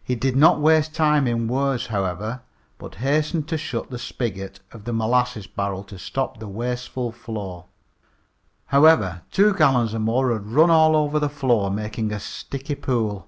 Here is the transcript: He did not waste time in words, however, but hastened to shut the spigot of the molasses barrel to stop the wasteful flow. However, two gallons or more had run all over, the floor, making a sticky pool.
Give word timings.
He 0.00 0.14
did 0.14 0.36
not 0.36 0.60
waste 0.60 0.94
time 0.94 1.26
in 1.26 1.48
words, 1.48 1.88
however, 1.88 2.42
but 2.78 2.94
hastened 3.02 3.48
to 3.48 3.58
shut 3.58 3.90
the 3.90 3.98
spigot 3.98 4.60
of 4.70 4.84
the 4.84 4.92
molasses 4.92 5.48
barrel 5.48 5.82
to 5.82 5.98
stop 5.98 6.38
the 6.38 6.46
wasteful 6.46 7.10
flow. 7.10 7.64
However, 8.66 9.22
two 9.32 9.52
gallons 9.52 9.96
or 9.96 9.98
more 9.98 10.32
had 10.32 10.46
run 10.46 10.70
all 10.70 10.94
over, 10.94 11.18
the 11.18 11.28
floor, 11.28 11.72
making 11.72 12.12
a 12.12 12.20
sticky 12.20 12.76
pool. 12.76 13.26